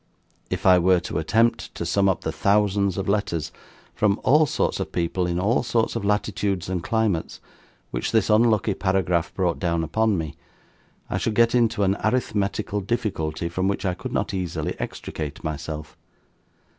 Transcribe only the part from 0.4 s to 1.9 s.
If I were to attempt to